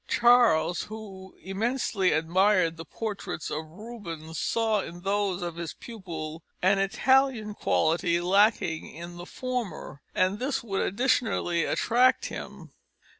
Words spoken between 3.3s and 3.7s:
of